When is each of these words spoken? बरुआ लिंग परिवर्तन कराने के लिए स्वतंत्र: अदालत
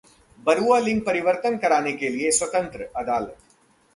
बरुआ 0.43 0.79
लिंग 0.79 1.01
परिवर्तन 1.01 1.57
कराने 1.57 1.91
के 1.93 2.09
लिए 2.09 2.31
स्वतंत्र: 2.31 2.89
अदालत 2.95 3.37